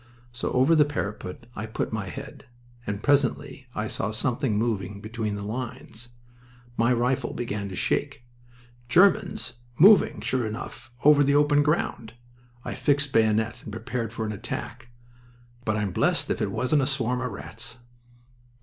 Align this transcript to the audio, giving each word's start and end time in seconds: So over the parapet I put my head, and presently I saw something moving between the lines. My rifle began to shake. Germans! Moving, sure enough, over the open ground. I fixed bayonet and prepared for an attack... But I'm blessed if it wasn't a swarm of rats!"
So 0.31 0.49
over 0.53 0.73
the 0.73 0.83
parapet 0.83 1.45
I 1.55 1.67
put 1.67 1.93
my 1.93 2.09
head, 2.09 2.45
and 2.87 3.03
presently 3.03 3.67
I 3.75 3.87
saw 3.87 4.09
something 4.09 4.57
moving 4.57 4.99
between 4.99 5.35
the 5.35 5.43
lines. 5.43 6.09
My 6.75 6.91
rifle 6.91 7.35
began 7.35 7.69
to 7.69 7.75
shake. 7.75 8.23
Germans! 8.89 9.57
Moving, 9.77 10.19
sure 10.21 10.47
enough, 10.47 10.91
over 11.05 11.23
the 11.23 11.35
open 11.35 11.61
ground. 11.61 12.13
I 12.65 12.73
fixed 12.73 13.11
bayonet 13.11 13.61
and 13.61 13.71
prepared 13.71 14.11
for 14.11 14.25
an 14.25 14.31
attack... 14.31 14.89
But 15.65 15.77
I'm 15.77 15.91
blessed 15.91 16.31
if 16.31 16.41
it 16.41 16.49
wasn't 16.49 16.81
a 16.81 16.87
swarm 16.87 17.21
of 17.21 17.31
rats!" 17.31 17.77